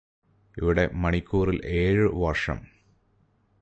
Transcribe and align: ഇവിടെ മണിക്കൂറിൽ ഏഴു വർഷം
ഇവിടെ 0.57 0.89
മണിക്കൂറിൽ 0.93 1.61
ഏഴു 1.65 2.07
വർഷം 2.15 2.59